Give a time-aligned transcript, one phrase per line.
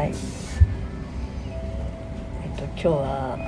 [0.00, 0.12] はい。
[2.42, 3.42] えっと今日はあの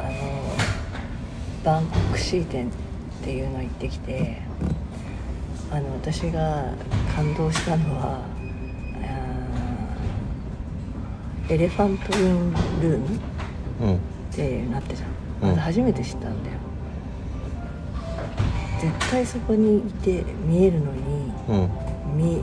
[1.64, 2.70] バンクシー展っ
[3.24, 4.36] ていうの行ってきて
[5.70, 6.74] あの私が
[7.16, 8.20] 感動したのは
[11.48, 13.20] エレファント・イン・ルーム
[13.80, 13.94] うん。
[13.94, 13.98] っ
[14.30, 15.48] てなってじゃん、うん。
[15.52, 16.58] まだ初めて知ったんだよ。
[18.78, 21.70] 絶対そこにいて見えるのにうん。
[22.14, 22.42] 見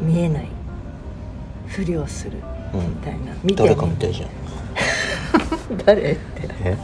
[0.00, 0.61] 見えない
[1.72, 2.38] ふりをする
[2.74, 2.80] うん。
[2.90, 4.30] みたいな、見て誰かみたいじゃん。
[5.84, 6.20] 誰って。
[6.64, 6.76] え？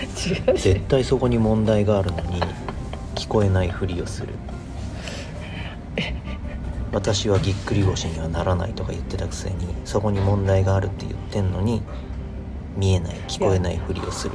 [0.00, 0.58] 違う。
[0.58, 2.40] し絶対そこに問題があるのに
[3.14, 4.34] 聞こえないふりをする。
[6.92, 11.82] 私はぎっくり腰にはならないとか言ってたくせにそこに問題があるって言ってんのに
[12.76, 14.34] 見えない聞こえないふりをする。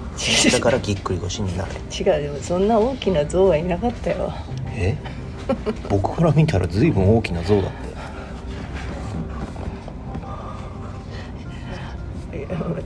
[0.52, 1.72] だからぎっくり腰になる。
[1.92, 4.32] 違うでもそんな大きな像はいなかったよ。
[4.70, 4.96] え？
[5.90, 7.72] 僕から見たら随分大きな像だっ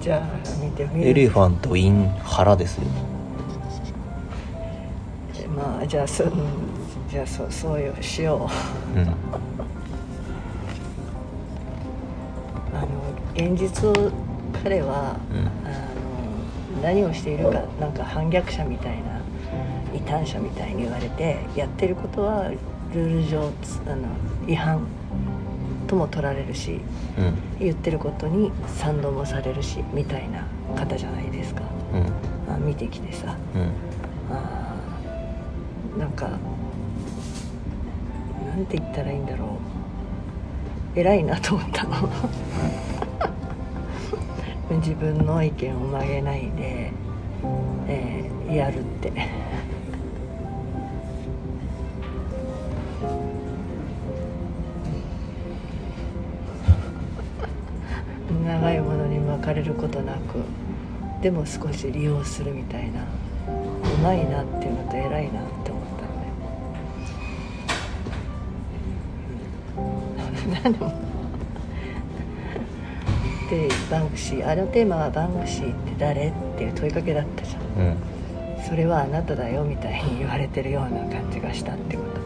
[0.10, 2.86] じゃあ見てみるエレファント・イン・腹ですよ。
[5.56, 6.32] まあじゃあそうん
[7.08, 8.50] じゃあそうそうよしよ
[8.96, 9.00] う。
[9.00, 9.08] うん。
[12.74, 12.88] あの
[13.36, 14.12] 現実を
[14.64, 15.48] 彼は、うん。
[15.68, 19.22] あの何をしているかなんか反逆者みたいな
[19.94, 24.08] 異端者みたいに言われてやってることはルール上つあの
[24.48, 24.88] 違反
[25.90, 26.80] とも取られるし
[27.18, 27.34] うん。
[27.60, 30.46] 言ってることに賛同もされるしみたいな
[30.78, 31.64] 方じゃないですか。
[31.94, 32.06] うん。
[32.54, 33.36] あ見てきてさ。
[33.56, 33.62] うん。
[34.32, 36.38] あーなんかな
[38.56, 39.58] んて言ったらいいんだろ
[40.96, 41.00] う。
[41.00, 42.10] 偉いなと思ったの。
[44.80, 46.92] 自分の意見を曲げないで、
[47.88, 49.12] えーやるって
[59.60, 60.40] れることなく
[61.22, 63.06] でも少し利用するみたいなう
[64.02, 66.06] まいなっていうのと偉いなって思った
[69.76, 70.62] のね。
[70.64, 70.74] な ん
[73.50, 77.96] でバンクシーあのテーマは「バンクシーって誰?」っていう問いかけだったじゃんうん
[78.64, 82.19] それはあなただよみたいに言われてるような感じがしたってこと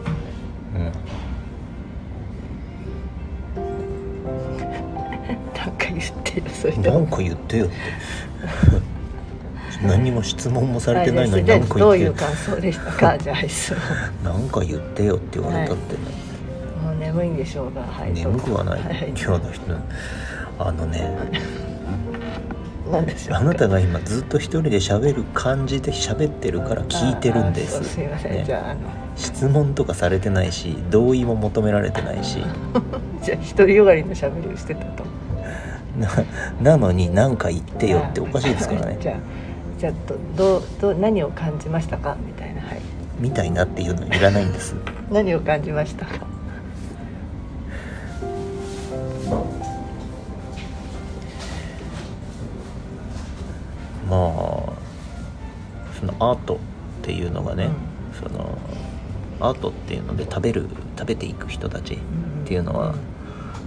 [6.64, 7.74] それなんか言ってよって。
[9.86, 12.28] 何にも質問もされてないのにはい何かどういう言ってよ。
[12.28, 13.18] 感想でしたか？
[13.18, 13.74] じゃあ質
[14.22, 15.92] 問なんか言ってよって言われたって。
[15.94, 15.98] ね、
[16.82, 17.82] もう眠いんでしょうが。
[17.82, 19.08] はい眠くはない、はい。
[19.08, 19.62] 今日の人。
[20.58, 21.10] あのね。
[22.90, 23.38] なんでしょうか？
[23.40, 27.84] あなたが今ずっと一人で喋る感じで喋ってるから聞いてるんです。
[27.84, 28.44] すいません、ね。
[28.46, 28.80] じゃああの。
[29.16, 32.38] 質問とかされてないし同意も求められてないし。
[33.22, 35.04] じゃあ独りよがりの喋りをしてたと
[35.98, 36.08] な
[36.60, 38.98] なのに何か言ってよっておかしいですからね。
[39.02, 39.16] じゃあ
[39.78, 39.92] じゃあ
[40.36, 42.16] どど何を感じましたか？
[42.26, 42.80] みたいなはい。
[43.18, 44.74] みたいなっていうのいらないんです。
[45.10, 46.26] 何を感じましたか？
[54.10, 54.20] まあ
[55.98, 56.58] そのアートっ
[57.02, 57.68] ていうのがね、
[58.20, 58.58] その
[59.40, 60.68] アートっていうので食べる
[60.98, 61.98] 食べていく人たちっ
[62.46, 62.94] ていうのは、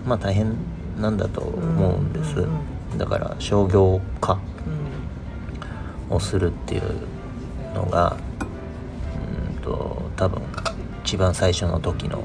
[0.05, 0.55] まあ大変
[1.00, 2.50] なんだと思うんです、うん
[2.97, 4.40] だから商業化
[6.09, 6.16] うん。
[6.16, 6.84] をするっていう
[7.75, 8.16] のが
[9.53, 10.41] うんと多分
[11.03, 12.24] 一番最初の時の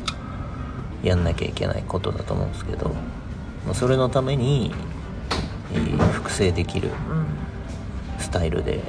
[1.03, 2.91] やんなきゃいけないことだと思うんですけど
[3.67, 4.73] まあそれのために
[5.75, 6.91] えー複製できる
[8.19, 8.81] スタイルで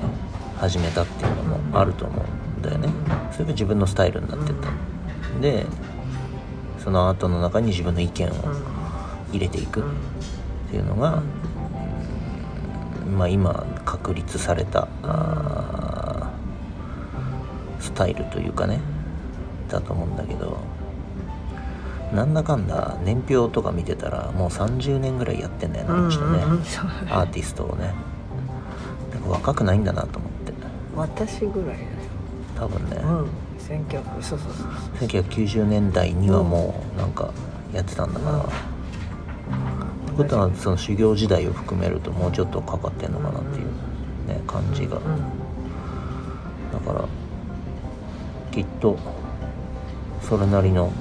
[0.58, 2.90] 始めたっていうのもあると思うんだよね。
[3.32, 4.70] それが自分のスタイルになってった。
[5.42, 5.66] で
[6.84, 8.32] そのアートの中に自分の意見を
[9.34, 9.82] 入れていく。
[9.82, 9.84] っ
[10.72, 11.22] ていうのが、
[13.16, 14.88] まあ、今確立された
[17.80, 18.80] スタイルというかね
[19.70, 20.58] だと思うんだけど
[22.14, 26.86] なんだかんだ年表とか見てたらもう30年ぐらいやってんだよね、あの人ねうんうんうんそう。
[27.10, 27.94] アーティストをね。
[29.28, 30.54] 若くないんだなと思って。
[30.96, 31.90] 私ぐらいだよ。
[32.56, 33.30] 多分ね、うん。
[33.58, 34.54] 1900そうそう
[35.00, 37.32] そう1990年代にはもうなんか
[37.74, 38.52] やってたんだから、って
[40.14, 43.66] ことはその修行時代を含めるともうちょっとかかってんのかなっていう
[44.28, 45.04] ね感じが、うん。
[46.72, 47.06] だから
[48.52, 48.98] きっと
[50.22, 50.92] それなりの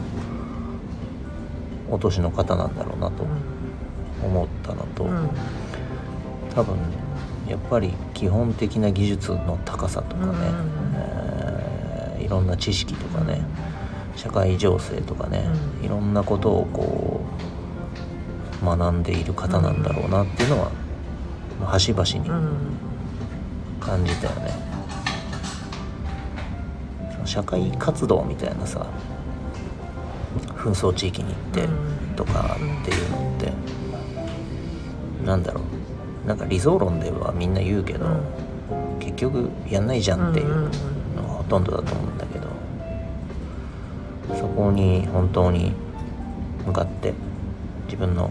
[1.91, 3.25] お年の方なんだろうなと
[4.25, 5.29] 思ったのと、うん。
[6.55, 6.77] 多分
[7.49, 10.37] やっぱり基本的な技術の高さとかね、うん。
[10.97, 13.43] えーいろんな知識とかね
[14.17, 15.45] 社会情勢とかね、
[15.81, 15.85] うん。
[15.85, 17.22] いろんなことをこ
[18.65, 20.71] 学んでいる方なんだろうなっていうのは、
[21.61, 22.51] まあ端々にうん。
[23.81, 24.55] 感じたよね、
[27.13, 28.87] その社会活動みたいなさ
[30.57, 32.15] 紛争地域に行ってうん。
[32.15, 33.53] とかっていうのって、
[35.25, 36.29] なんだろう。
[36.29, 38.07] なんか理想論ではみんな言うけど、
[39.03, 40.71] 結局やんないじゃんっていう
[41.17, 42.49] のがほとんどだと思うんだけど
[44.37, 45.73] そこに本当に
[46.65, 47.13] 向かって
[47.87, 48.31] 自分の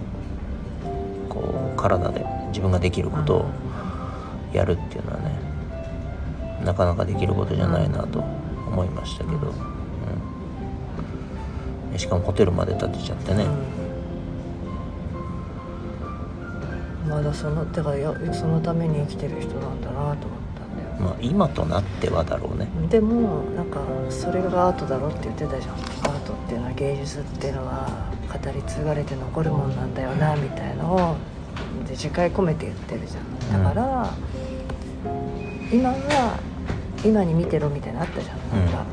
[1.82, 3.46] 体で自分ができることを
[4.54, 5.32] やるっていうのはね
[6.64, 9.54] なかなかできることじゃないなと思いましたけど、
[11.92, 13.46] うん、しかもホテルまで建てちゃってね、
[17.04, 17.10] うん。
[17.10, 17.92] まだそのだか
[18.34, 20.18] そのために生きてる人なんだなと思っ
[20.56, 20.90] たんだよ。
[21.00, 22.68] まあ今となってはだろうね。
[22.90, 25.74] でもなんかそれがアートだろって言ってたじゃん。
[25.74, 27.90] アートっていうのは芸術っていうのは
[28.32, 31.16] 語り継がれて残るもんなんだよなみたいのを
[31.92, 33.64] で自戒込めて言ってるじゃん。
[33.64, 34.14] だから、
[35.74, 36.40] 今は
[37.04, 38.66] 今に見てろみたいなのあったじゃん,、うん。
[38.66, 38.86] なんか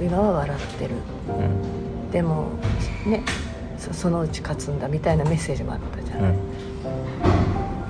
[0.00, 0.94] 今は笑ってる。
[1.28, 1.42] う
[2.08, 2.10] ん。
[2.10, 2.48] でも
[3.06, 3.22] ね
[3.76, 6.36] そそのうち勝つんだみたいなメッセージもあったじゃん、うん。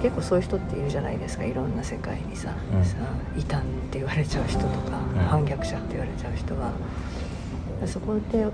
[0.02, 1.44] 結構そういう人っているじゃないですか。
[1.44, 2.84] いろんな世界にさ,、うん。
[2.84, 2.96] さ
[3.36, 5.20] 異端って言われちゃう人とか、うん。
[5.20, 6.72] 反逆者って言われちゃう人は。
[7.86, 8.46] そこで、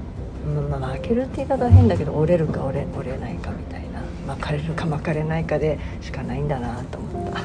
[0.71, 3.82] ままあ、負けるって言い方は変だけど折れるか折れ折れないかみたいな
[4.27, 7.41] 巻かれるか巻かれないかでしかないんだなと思った。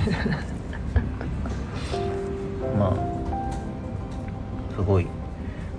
[2.78, 2.94] まあ
[4.74, 5.06] すごい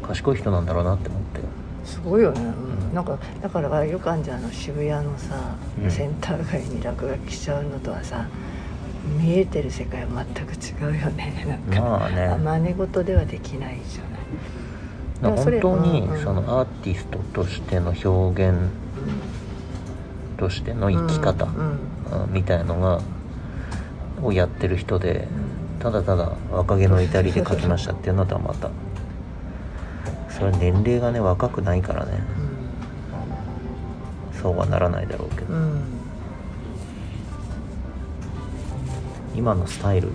[0.04, 1.42] 賢い人なんだろうなって思って。
[1.84, 2.48] すごいよね、うん。
[2.48, 2.52] う
[2.92, 2.94] ん。
[2.94, 5.92] なんかだからよくあんじゃんあの渋谷のさ、うん。
[5.92, 8.26] センター街に落書きしちゃうのとはさ
[9.20, 10.58] 見えてる世界は全く違
[10.98, 11.46] うよね。
[11.48, 12.38] なんか、まあね。
[12.38, 14.20] 真似事ではできないじゃない
[15.22, 18.58] 本当にそのアーティストとしての表現
[20.38, 21.48] としての生き方
[22.32, 23.02] みたいのが
[24.24, 25.28] をやってる人で
[25.80, 28.70] ただただ若気の至りで書きましたっていうのとはまた
[30.30, 32.14] それは年齢がね若くないからね。
[34.42, 35.54] そうはならないだろうけど。
[39.36, 40.12] 今のスタイルを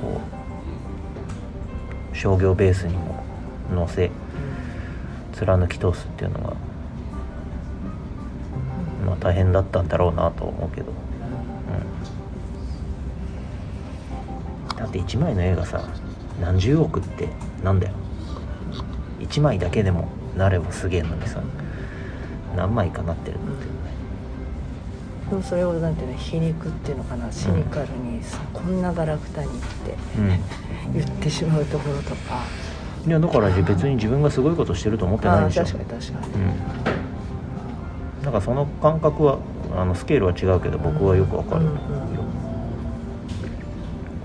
[0.00, 0.20] こ
[2.12, 3.24] う商業ベースにも
[3.72, 4.10] 乗せ
[5.32, 6.56] 貫き通すっていうのが
[9.06, 10.92] まあ大変だったんだろうなと思うけど、
[14.70, 15.82] うん、だって1枚の絵がさ
[16.40, 17.28] 何十億って
[17.62, 17.94] なんだよ。
[19.20, 21.42] 1枚だけでもなればすげえのにさ
[22.54, 23.50] 何枚かなってるっていう。
[23.50, 23.86] ね
[25.30, 29.96] でもそれをなんていうの皮肉っていうのかなシニカルにさ、こんなガラクタにって
[30.94, 32.75] 言ってしまうところとかうん
[33.06, 36.34] いやだから別に自分がすごいことしてると思ってないでしょ確かに確かに、
[38.18, 39.38] うん、なんかその感覚は
[39.76, 41.80] あのスケールは違うけど僕はよくわかるよ、うんうん。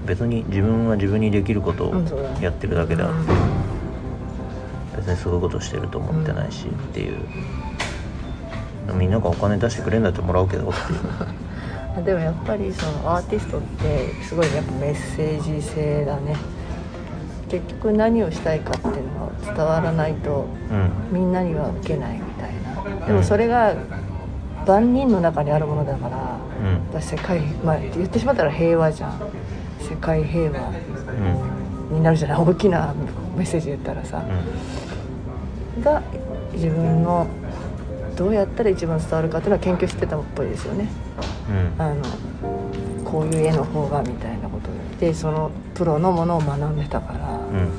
[0.08, 1.94] 別に自分は自分にできることを
[2.42, 3.16] やってるだけであって、
[4.94, 4.98] うん。
[4.98, 7.18] 別にすごいことしてると思ってないしっていう、
[8.96, 12.06] みんながお金出してくれるんだってもらうけどっていう。
[12.06, 16.38] でもやっぱりそのアーティストってすごいやっぱメッセージ性だね
[17.52, 21.20] 結局何をしたいかっていうのが伝わらないとうん。
[21.20, 22.54] みんなには受けないみたい
[23.00, 23.06] な。
[23.08, 23.76] でもそれが
[24.66, 26.38] 万人の中にあるものだからや
[26.90, 29.20] っぱ世界まあ言ってしまったら平和じゃん。
[29.82, 30.70] 世界平和
[31.90, 31.98] うん。
[31.98, 32.38] になるじゃない？
[32.38, 32.94] 大きな
[33.36, 34.24] メッセージ言ったらさ。
[35.84, 36.02] が
[36.54, 37.28] 自分の
[38.16, 40.88] どうやったら一番伝わるかっていうのは研究してたっぽいですよね。
[41.78, 41.82] うん。
[41.84, 42.02] あの
[43.04, 44.48] こういう絵の方がみたいな
[45.02, 47.72] ことを言ってそのプロのものを学んでたから、うん。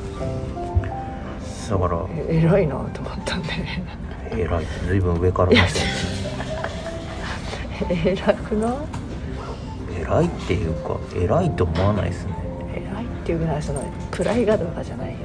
[1.71, 2.07] だから。
[2.29, 3.49] え偉いなと思ったんで。
[3.49, 3.85] ね
[4.33, 4.67] 偉い。
[4.87, 5.63] 随分上から見て
[8.11, 8.73] 偉くない？
[10.01, 12.35] 偉いっていうか偉いと思わないですね。
[12.75, 15.17] 偉いっていうぐらいその位がとかじゃないよ。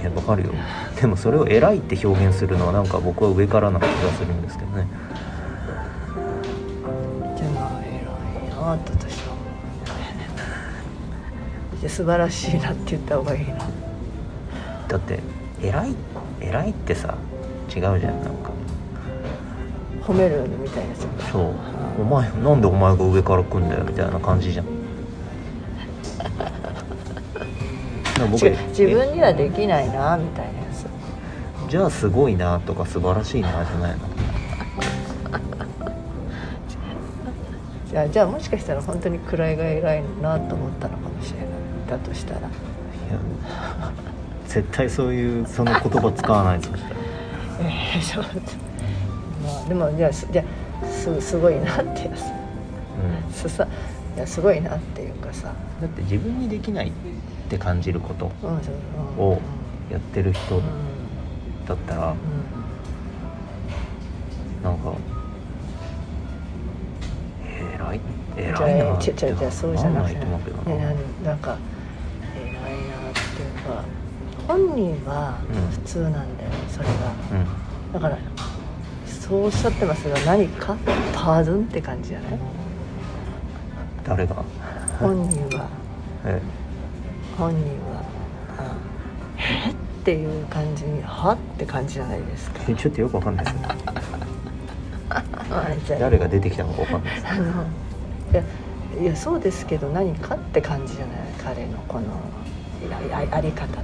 [0.00, 0.52] いやわかるよ。
[1.00, 4.86] でもそれを偉いって表現するのはなんか僕は上からな気がするんですけどね。
[7.36, 7.92] じゃあ偉
[8.46, 8.92] いなと
[11.84, 13.58] 私は思うじゃあ素晴らしいなって言った方がいいな。
[14.88, 15.20] だって
[15.62, 15.94] 偉い
[16.40, 17.14] 偉いってさ
[17.68, 18.52] 違うじゃんなんか。
[20.02, 21.52] 褒めるみたいなやつそう。
[22.00, 24.66] お前なんでお前が上から来んだよみたいな感じじゃん。
[28.30, 30.86] 僕自分にはできないなみたいなやつ。
[31.66, 33.98] えじゃあすごいなとか素晴らしいなじゃないの？
[37.90, 41.03] じゃあじゃあもしかしたら本当に位が偉いなと思ったの
[41.84, 42.40] かもしれないだとしたら。
[42.40, 42.48] いや
[44.46, 46.96] 絶対そういうその言葉使わないとしたら
[47.60, 48.24] えー、そう
[49.42, 50.44] まあでもじゃあすじゃ
[50.82, 53.66] あすすごいなってやうんすさ
[54.16, 56.92] いやすごいなっていうかさ、だって自分にできないっ
[57.48, 58.26] て感じること
[59.18, 59.40] を
[59.90, 60.62] やってる人うん
[61.66, 62.16] だったらうん。
[64.64, 64.94] なんか
[67.46, 68.00] 偉い
[68.36, 69.28] 偉いなってな
[69.90, 71.58] ないと思うけどねな、なんか
[74.46, 75.70] 本人はうん。
[75.70, 76.92] 普通なんだよ、それが
[77.32, 77.92] うん。
[77.92, 78.18] だから
[79.06, 80.76] そうおっしゃってますが何か？
[81.14, 82.38] パードンって感じじゃない？
[84.04, 84.36] 誰が？
[85.00, 85.68] 本人は。
[86.26, 86.40] え
[87.38, 87.58] 本人
[87.92, 88.02] は。
[88.58, 88.76] あ
[89.38, 89.70] え？
[89.70, 89.74] っ
[90.04, 91.32] ていう感じには？
[91.32, 92.60] って感じじゃないですか。
[92.74, 93.60] ちょっとよくわかんないですよ
[95.10, 95.22] あ
[95.86, 101.16] じゃあ誰が出てきたのかわかんないですあのいやそうですけど何かって感じじゃない？
[101.42, 102.06] 彼のこの
[103.32, 103.80] あり方って、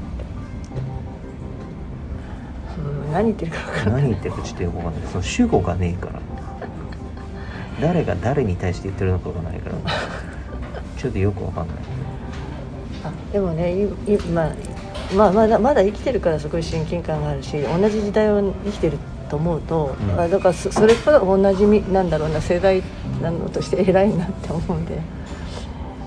[3.10, 4.02] 何言ってるか分からない。
[4.02, 5.02] 何言ってるかちょっとよくわかんない。
[5.10, 6.20] その主語がねえから。
[7.80, 9.76] 誰が誰に対して言ってるのかがないから。
[10.98, 11.76] ちょっとよくわかんない。
[13.04, 14.54] あでもねいいまあ
[15.14, 18.98] まあまだまだ生きてるからすごい親近感があるし同じ時代を生きてる
[19.30, 20.20] と思うと、うん。
[20.20, 22.82] あだからそそれから同じみなんだろうな世代
[23.22, 25.00] なのとして偉いなって思うんで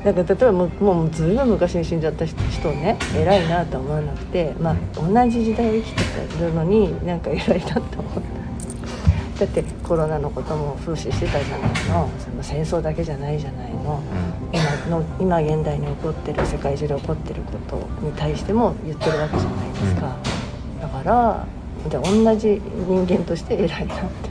[0.03, 2.37] だから例えばもうもうずいぶん昔に死んじゃった人
[2.71, 6.01] ね偉いなとは思わなくて、まあ、同じ時代を生きて
[6.43, 8.43] るのになんか偉いなって思った。
[9.33, 12.09] だってコロナのことも風刺してたじゃないの。
[12.19, 14.01] その戦争だけじゃないじゃないの。
[14.51, 20.15] 今の今現代に起こってる世界中で起こってることに対しても言ってるわけじゃないですか、
[20.81, 21.47] だから
[21.89, 24.29] じゃあ同じ人間として偉いなって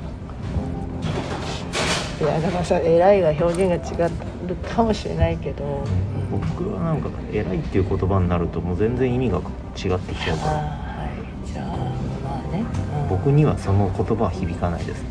[2.23, 5.69] いやだからさ偉いが表現が違うかもしれないけど、う
[6.09, 10.53] ん僕はなんか偉いっていう言葉になるともう全然意味が違ってきちゃうから。
[10.53, 11.09] は
[11.45, 11.47] い。
[11.47, 12.65] じゃあまあね、
[13.03, 13.09] うん。
[13.11, 15.05] 僕にはその言葉は響かないです。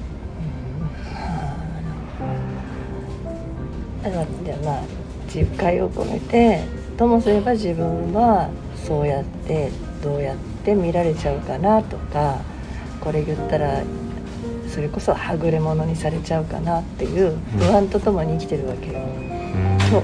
[4.01, 4.81] だからじゃあまあ
[5.31, 6.63] 自戒を込めて
[6.97, 9.69] ともすれば自分はそうやって
[10.03, 12.39] どうやって見られちゃうかなとか
[12.99, 13.83] これ言ったら
[14.71, 18.99] それこそはぐれ者にされちゃうかなっていう不安とともに生きてるわけよ。
[18.99, 19.79] うん。
[19.89, 20.03] そう。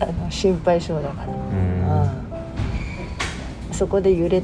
[0.00, 1.32] あの心配性だから。
[1.32, 2.08] うん。
[2.08, 2.24] うん
[3.74, 4.40] そこで揺れ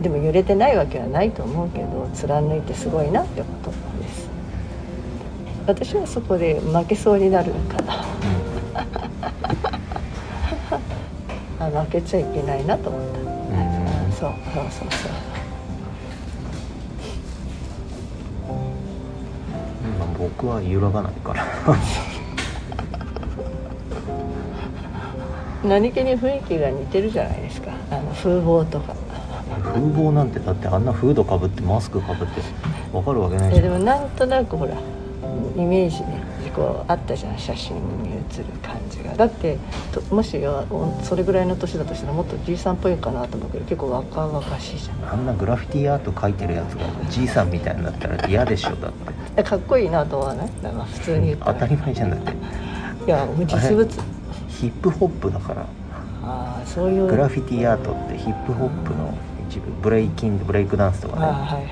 [0.00, 4.28] でも揺れてないわけはないと思うけど貫いてすごいなってことです。
[5.66, 8.04] 私はそこで負けそうになるから
[11.66, 14.12] あ負けちゃいけないなと思った、ん。
[14.12, 15.33] そうそうそうそう
[20.44, 21.46] 僕は揺らがないから。
[25.66, 27.70] 何気に雰囲気が似てるじゃないですか。
[27.90, 28.94] あの風貌とか。
[29.62, 32.42] 風貌なんてだってあんなフードかぶってマスクかぶって
[32.92, 33.64] わかるわけないえじゃん。
[33.64, 34.72] でもなんとなくほら
[35.56, 36.22] イメージね
[36.54, 39.14] こうあったじゃん写真に写る感じが。
[39.14, 39.58] だって
[39.92, 40.40] ともし
[41.02, 45.12] それぐらいの年だとしたらもっとじいさんっぽいかなと思うけど結構若々しいじゃん。
[45.12, 49.12] あんなグラフィティアート描いてるやつがじいさんみたいになったら嫌でしょだって。
[49.36, 52.32] えかっこいいなと思わないだから普通に言ったら当たり前じゃんだって。
[53.06, 53.88] いや実物。
[54.48, 55.62] ヒップホップだから。
[56.22, 57.06] ああそういう。
[57.08, 59.12] グラフィティアートってヒップホップの
[59.48, 59.70] 一部。
[59.82, 61.26] ブレイキングブレイクダンスとかね。
[61.26, 61.64] はいはいはい。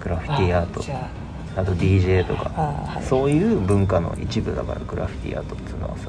[0.00, 0.80] グラフィティアート。
[0.80, 1.27] あじゃあ
[1.64, 2.50] と DJ とか。
[2.56, 3.02] ああはい。
[3.02, 6.08] そういう文化の一部だからグラフィティアートっていうのはさ。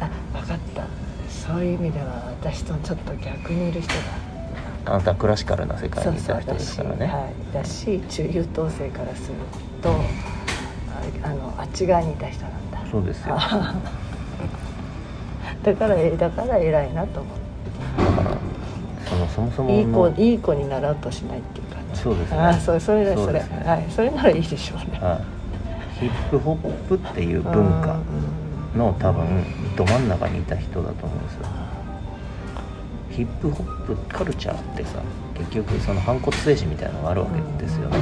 [0.00, 0.84] ああ分かった。
[1.28, 4.00] そういう意味では私とちょっと逆にいる人だ
[4.84, 7.06] あなたはクラシカルな世界にいた人ですからね。
[7.06, 9.34] はい、だし中優等生からする
[9.82, 9.94] とあ
[11.24, 12.82] あのあっち側にいた人なんだ。
[12.90, 13.34] そうですよ。
[13.38, 13.74] あ
[15.62, 18.36] だからえだから偉いなと思うだから
[19.08, 21.60] そのそもそもいい子のいい子になろうとしないって
[21.94, 22.38] そうですね。
[22.38, 23.62] あそれそれだそうれね。
[23.64, 23.86] はい。
[23.90, 24.98] それならいいでしょうね。
[25.00, 25.42] はい
[26.02, 27.96] ヒップホップっていう文化
[28.74, 29.44] うんの多分
[29.76, 31.40] ど真ん中にいた人だと思うんですよ。
[33.10, 34.98] ヒップホップカルチャーってさ
[35.38, 37.98] 結局その反骨精神みたいなのがあるわけですよね。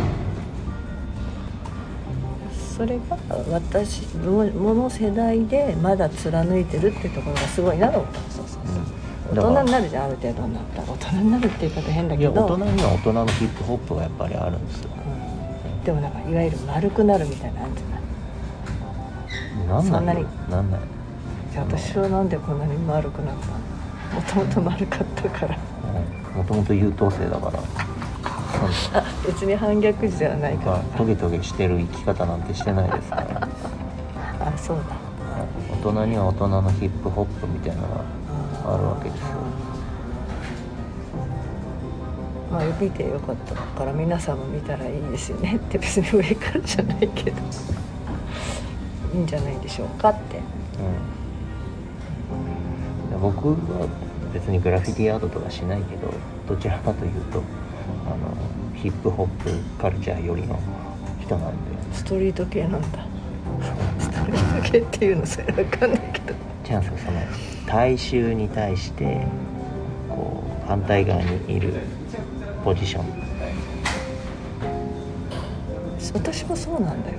[2.79, 3.19] それが
[3.51, 8.21] 私もの世代でまだ貫いてるってところがすごいなと思った。
[8.33, 9.00] そうそうそう、うん
[9.31, 10.89] 大人になるじゃんある程度になったら。
[10.89, 14.91] 大人になるって言い方変だいやけど大人には大人のヒップホップがやっぱりあるんですよ。
[14.91, 15.85] うん。
[15.85, 17.99] でもなんかいわゆる丸くなるみたいなのあじゃな
[19.59, 19.69] い。
[19.69, 20.27] なんなそんなに。
[20.51, 20.81] なんない。
[21.53, 23.47] じゃあ私はなんでこんなに丸くなった
[24.37, 24.41] の？
[24.45, 25.57] もともと丸かったから。
[26.35, 27.61] もともと優等生だから。
[28.93, 30.73] あ別に反逆児ではないから。
[30.73, 33.49] まあトゲトゲしてる生き方なんてしてないですから。
[34.41, 34.97] あそうだ。
[35.83, 38.05] 大人には大人のヒップホップみたいなのが
[38.65, 39.27] あるわけですよ。
[42.51, 47.41] まあ見てよかったから皆さんも見たらいいですよねって別に上からじゃないけど。
[49.15, 50.41] いいんじゃないでしょうかって。
[53.13, 53.89] うん、僕は
[54.33, 56.13] 別にグラフィティアートとかしないけど
[56.49, 57.43] どちらかというと
[58.07, 59.51] あのヒップホップ
[59.81, 60.59] カルチャーよりの
[61.21, 61.57] 人なんで。
[61.93, 63.05] ストリート系なんだ。
[63.99, 66.35] ストリート系っていうのそれわかんないけど。
[66.65, 67.21] チャンスがその
[67.71, 69.25] 大衆に対して
[70.09, 71.73] こう反対側にいる
[72.65, 73.05] ポジション。
[76.13, 77.19] 私もそうなんだよ。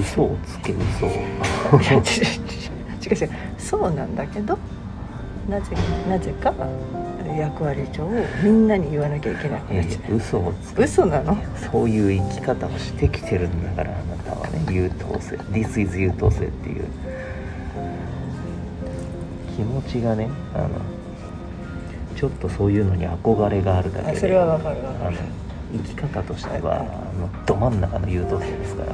[0.00, 1.10] 嘘をつけ嘘を。
[1.10, 1.22] 違う違う
[3.00, 3.30] 違う違う。
[3.56, 4.58] そうなんだけど
[5.48, 5.76] なぜ
[6.08, 6.52] なぜか
[7.38, 8.04] 役割上
[8.42, 10.16] みんなに言わなきゃいけなくなっちゃう。
[10.16, 10.82] 嘘をつけ。
[10.82, 11.38] 嘘なの？
[11.70, 14.48] そういう生き方をしてきてるんだからあなたは。
[14.48, 15.36] ね優等生。
[15.36, 16.88] This is 優等生っていう
[19.60, 20.70] 気持ちがねあの
[22.16, 25.18] ちょっとそういうのに憧れがあるだけであそれはわかるわかる。
[25.72, 26.84] 生き方としてはあ
[27.18, 28.92] のど真ん中の優等生ですから。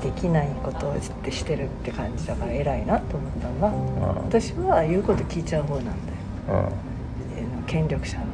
[0.00, 3.74] できないことをってしてるって感じだから偉いなと思ったんだうん。
[4.24, 5.96] 私は言うこと聞いちゃう方なんだよ。
[6.48, 6.56] うん。
[7.38, 8.24] えー権力者の。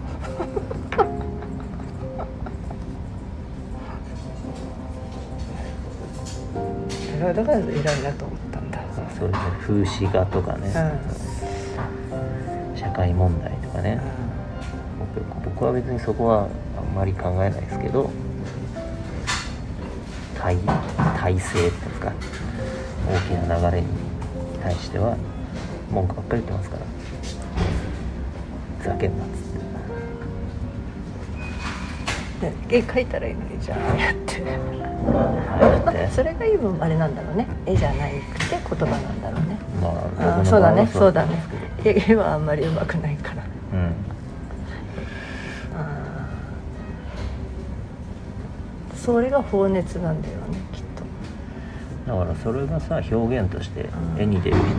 [7.34, 8.47] だから偉いなと思った
[9.18, 10.72] そういうね風刺画とかね、
[12.76, 14.00] 社会問題とかね、
[14.98, 18.10] 僕僕は別にそこはあんまり考えないですけど
[20.36, 20.56] 体
[21.18, 22.12] 体制っていうんですか
[23.08, 23.88] 大きな流れに
[24.62, 25.16] 対しては
[25.90, 26.82] 文句ばっかり言ってますから。
[28.78, 29.34] ふざけんなっつっ
[32.40, 32.68] て。
[32.70, 34.42] で絵描いたらいいのにじゃあやって
[36.18, 37.46] それが今あれなんだろうね。
[37.64, 39.56] 絵じゃなくて言葉なんだろうね。
[39.80, 40.84] まああそうだね。
[40.92, 41.40] そうだね。
[41.84, 43.34] 絵絵はあんまり上手くないから。
[43.36, 43.84] どうん。
[45.76, 48.96] あー。
[48.96, 50.82] それが放熱なんだよねきっ
[52.06, 52.12] と。
[52.12, 53.82] だからそれがさ表現として
[54.16, 54.20] うん。
[54.20, 54.72] 絵に出る人と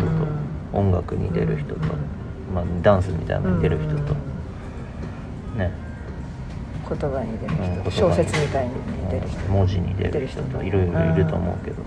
[0.74, 0.90] うん。
[0.90, 1.78] 音楽に出る人とう
[2.52, 2.54] ん。
[2.54, 4.14] まあダンスみたいなのに出る人と。
[4.14, 4.29] ね
[6.90, 8.74] 言葉に出るうん人小説みたいに
[9.12, 11.84] 出る人文字に出る人人といろいろいると思うけど。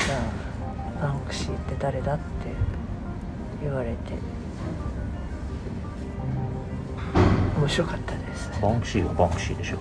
[0.00, 0.16] じゃ
[1.00, 2.22] あバンクシーって誰だって
[3.62, 3.94] 言われて。
[7.56, 8.50] 面白かったです。
[8.60, 9.78] バンクシーはバンクシーでしょ。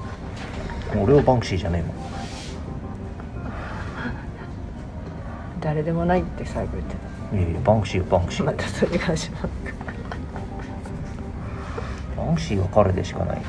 [1.01, 2.03] 俺はバンクシーじゃねえもん。
[5.59, 6.95] 誰でもないって最後言って
[7.37, 9.62] いやいやバンクシーはバンクシたーまたそれが始まるバ
[12.33, 13.41] ンクシーは彼でしかない。